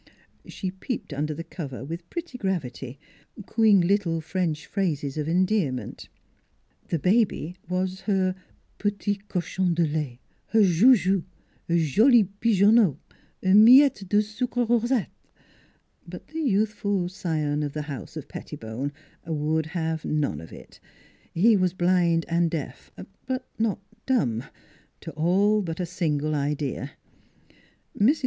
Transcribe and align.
She 0.47 0.71
peeped 0.71 1.13
under 1.13 1.35
the 1.35 1.43
cover 1.43 1.85
with 1.85 2.09
pretty 2.09 2.35
gravity, 2.39 2.97
cooing 3.45 3.81
little 3.81 4.19
French 4.19 4.65
phrases 4.65 5.15
of 5.15 5.27
endearment. 5.27 6.09
The 6.87 6.97
baby 6.97 7.55
was 7.69 8.01
her 8.07 8.33
petit 8.79 9.21
cochon 9.27 9.75
de 9.75 9.85
lait, 9.85 10.19
her 10.47 10.61
joujou, 10.61 11.25
her 11.67 11.75
joli 11.77 12.23
pigeonneau, 12.39 12.97
her 13.43 13.53
miette 13.53 14.09
de 14.09 14.23
sucre 14.23 14.65
rosat. 14.65 15.05
But 16.07 16.29
the 16.29 16.39
youthful 16.39 17.07
scion 17.07 17.61
of 17.61 17.73
the 17.73 17.83
house 17.83 18.17
of 18.17 18.27
Pettibone 18.27 18.91
would 19.27 19.67
have 19.67 20.03
none 20.03 20.41
of 20.41 20.51
it; 20.51 20.79
he 21.31 21.55
was 21.55 21.73
blind 21.73 22.25
and 22.27 22.49
deaf 22.49 22.91
but 23.27 23.47
not 23.59 23.77
dumb 24.07 24.45
to 25.01 25.11
all 25.11 25.61
but 25.61 25.79
a 25.79 25.85
single 25.85 26.33
idea. 26.33 26.93
Mrs. 27.95 28.19